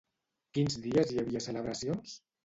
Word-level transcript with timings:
Quins 0.57 0.77
dies 0.85 1.11
hi 1.13 1.19
havia 1.23 1.41
celebracions? 1.47 2.17